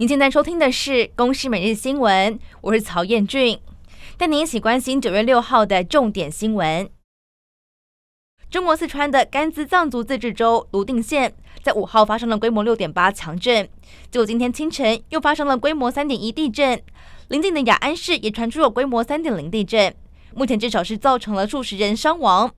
[0.00, 3.60] 您现在收听的是《公视每日新闻》，我是曹彦俊，
[4.16, 6.88] 带您一起关心九月六号的重点新闻。
[8.50, 13.68] 中国四川的甘孜藏族自治州泸定县在五号发生了规模六点八强震，
[14.10, 16.82] 结果今天清晨又发生了规模三点一地震，
[17.28, 19.94] 邻近的雅安市也传出了规模三点零地震，
[20.34, 22.50] 目前至少是造成了数十人伤亡。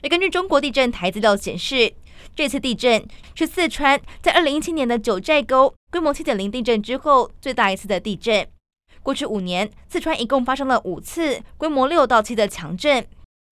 [0.00, 1.92] 而根据中国地震台资料显示，
[2.34, 8.46] 这次地震是四川在二零一七年的九寨沟规模七点零地震之后最大一次的地震。
[9.02, 13.06] 过去五年，四川一共发生了五次规模六到七的强震。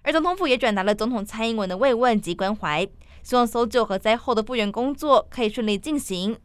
[0.04, 2.84] 而总统府也转达了总统蔡英文的慰问及关怀，
[3.22, 6.36] 希望搜救和灾后的复原工作可以顺利进行。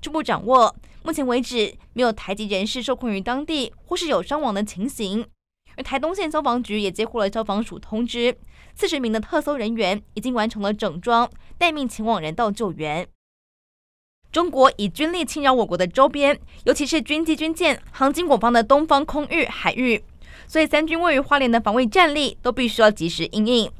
[0.00, 5.26] 初步掌握，目前为止没有台籍人士受困于当地或是有伤亡的情形。
[5.76, 8.36] 而台东县消防局也接获了消防署通知，
[8.74, 13.06] 四十名的特搜人员已经完成了整装，待命前往人道救援。
[14.32, 20.04] 中国以军力侵扰我国的周边，尤其是军机军舰航经我方的东方空域海域，
[20.46, 23.70] 所以三军位于花莲的防卫战力都必须要及时应应。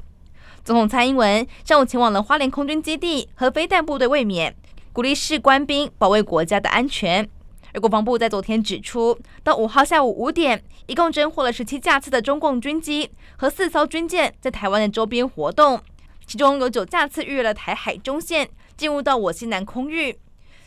[0.63, 4.53] 总统蔡英文上午前往了花莲空军基地和飞弹部队慰勉，
[4.91, 7.29] 鼓励士官兵保卫国家的安全。
[7.73, 15.81] 而国防部在昨天指出，到五号下午五点，一共侦获了十七架次的中共军机和四艘军舰在台湾的周边活动，
[16.25, 20.17] 其中有九架次逾越了台海中线，进入到我西南空域。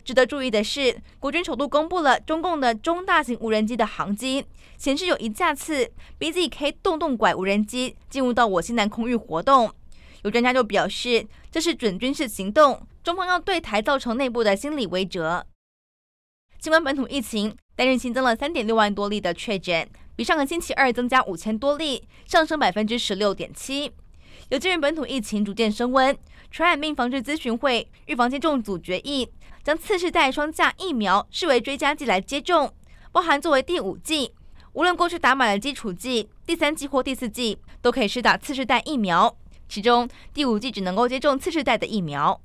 [0.03, 4.45] 值得注意的是，国军首度公布了中共的中大型无人机的航机，
[4.77, 9.71] 显示有一架次 BZK 洞洞拐无人机进入到我西南空域活动。
[10.23, 15.43] 有专家就表示，这是准军事行动，中方要对台造成内部的心理威慑。
[16.65, 23.91] 新冠本土疫情单日新增了三点六万多例的确诊，比上个星期二增加五千多例，上升百分之十六点七。
[24.49, 26.17] 有鉴于本土疫情逐渐升温，
[26.49, 29.29] 传染病防治咨询会预防接种组决议，
[29.63, 32.73] 将次世代双价疫苗视为追加剂来接种，
[33.11, 34.33] 包含作为第五剂，
[34.73, 39.37] 无论过去打满了基础剂，第三剂或第四剂都可以施打次世代疫苗，
[39.69, 42.41] 其中第五剂只能够接种次世代的疫苗。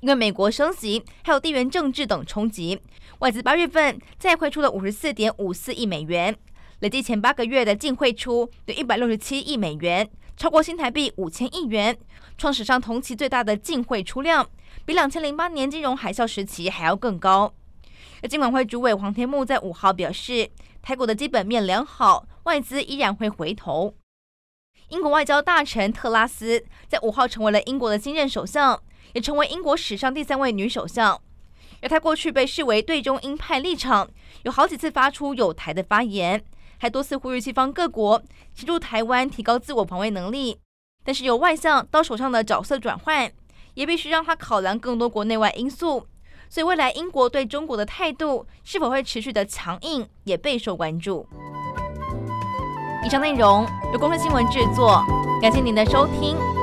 [0.00, 2.78] 因为美国升息，还有地缘政治等冲击，
[3.20, 6.36] 外资八月份再汇出了五十四点五四亿美元，
[6.80, 11.96] 累计前八个月的净汇出有一百六十七亿美元，超过新台币五千亿元，
[12.36, 14.46] 创史上同期最大的净汇出量，
[14.84, 17.54] 比两千零八年金融海啸时期还要更高。
[18.22, 20.50] 而金管会主委黄天牧在五号表示，
[20.82, 23.94] 台股的基本面良好，外资依然会回头。
[24.90, 28.82] 英国外交大臣特拉斯在五号成为了英国的新任首相。
[29.12, 31.20] 也成为英国史上第三位女首相，
[31.82, 34.08] 而她过去被视为对中鹰派立场，
[34.42, 36.44] 有好几次发出有台的发言，
[36.78, 38.22] 还多次呼吁西方各国
[38.54, 40.58] 协助台湾提高自我防卫能力。
[41.04, 43.32] 但是由外相到首相的角色转换，
[43.74, 46.06] 也必须让他考量更多国内外因素，
[46.50, 51.26] 所以未来英国对中国的态度是否会持续的强硬，也备受关注。
[53.04, 55.02] 以上内容由公视新闻制作，
[55.40, 56.57] 感谢您的收听。